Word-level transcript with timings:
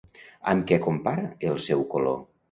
Amb 0.53 0.63
què 0.71 0.79
compara 0.85 1.25
el 1.51 1.59
seu 1.67 1.85
color? 1.93 2.17